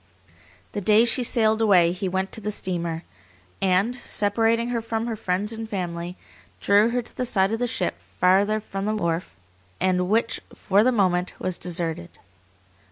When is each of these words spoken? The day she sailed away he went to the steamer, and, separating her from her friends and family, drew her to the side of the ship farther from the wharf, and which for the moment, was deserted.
The 0.71 0.81
day 0.81 1.05
she 1.05 1.21
sailed 1.23 1.61
away 1.61 1.91
he 1.91 2.09
went 2.09 2.31
to 2.31 2.41
the 2.41 2.49
steamer, 2.49 3.03
and, 3.61 3.95
separating 3.95 4.69
her 4.69 4.81
from 4.81 5.05
her 5.05 5.15
friends 5.15 5.53
and 5.53 5.69
family, 5.69 6.17
drew 6.59 6.89
her 6.89 7.03
to 7.03 7.15
the 7.15 7.23
side 7.23 7.53
of 7.53 7.59
the 7.59 7.67
ship 7.67 8.01
farther 8.01 8.59
from 8.59 8.85
the 8.85 8.95
wharf, 8.95 9.35
and 9.79 10.09
which 10.09 10.41
for 10.55 10.83
the 10.83 10.91
moment, 10.91 11.33
was 11.37 11.59
deserted. 11.59 12.17